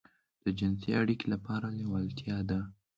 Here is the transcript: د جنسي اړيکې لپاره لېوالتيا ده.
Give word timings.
د 0.43 0.45
جنسي 0.59 0.89
اړيکې 1.01 1.27
لپاره 1.33 1.65
لېوالتيا 1.77 2.37
ده. 2.49 2.59